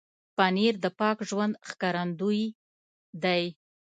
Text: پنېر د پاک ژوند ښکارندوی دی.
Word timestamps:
پنېر 0.37 0.75
د 0.83 0.85
پاک 0.99 1.17
ژوند 1.29 1.53
ښکارندوی 1.69 2.41
دی. 3.23 3.43